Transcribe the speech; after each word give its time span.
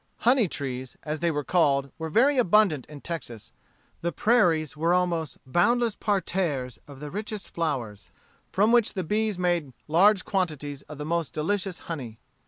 Honey 0.25 0.47
trees, 0.47 0.97
as 1.03 1.19
they 1.19 1.29
were 1.29 1.43
called, 1.43 1.91
were 1.99 2.09
very 2.09 2.39
abundant 2.39 2.87
in 2.87 3.01
Texas 3.01 3.51
The 4.01 4.11
prairies 4.11 4.75
were 4.75 4.95
almost 4.95 5.37
boundless 5.45 5.93
parterres 5.93 6.79
of 6.87 6.99
the 7.01 7.11
richest 7.11 7.53
flowers, 7.53 8.09
from 8.51 8.71
which 8.71 8.95
the 8.95 9.03
bees 9.03 9.37
made 9.37 9.73
large 9.87 10.25
quantities 10.25 10.81
of 10.89 10.97
the 10.97 11.05
most 11.05 11.35
delicious 11.35 11.77
honey. 11.85 12.17